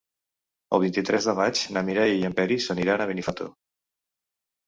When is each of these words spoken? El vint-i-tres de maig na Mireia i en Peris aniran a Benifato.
El 0.75 0.79
vint-i-tres 0.83 1.27
de 1.31 1.33
maig 1.39 1.59
na 1.75 1.83
Mireia 1.89 2.17
i 2.21 2.25
en 2.29 2.35
Peris 2.39 2.67
aniran 2.77 3.03
a 3.05 3.07
Benifato. 3.13 3.51